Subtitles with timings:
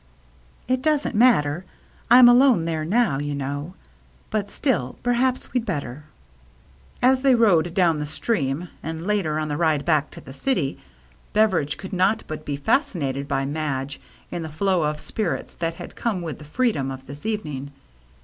[0.73, 1.63] "It doesn't matter;
[2.09, 3.75] I'm alone there now, you know.
[4.31, 6.05] But still, perhaps we'd better."
[7.03, 10.79] As they rowed down the stream, and later, on the ride back to the city,
[11.33, 14.01] Beveridge could not but be fascinated by Madge,
[14.31, 17.71] in the flow of spirits that had come with the freedom of this evening.